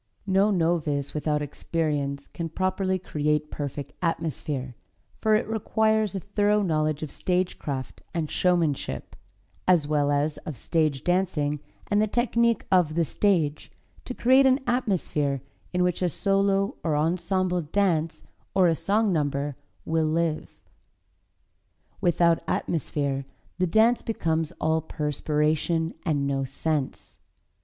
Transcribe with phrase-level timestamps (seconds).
[0.25, 4.73] No novice without experience can properly create perfect atmosphere,
[5.19, 9.15] for it requires a thorough knowledge of stage craft and showmanship,
[9.67, 13.71] as well as of stage dancing and the technique of the stage,
[14.05, 18.23] to create an atmosphere in which a solo or ensemble dance,
[18.55, 19.55] or a song number
[19.85, 20.49] will live.
[22.01, 23.23] Without atmosphere
[23.59, 27.19] the dance becomes all perspiration and no sense.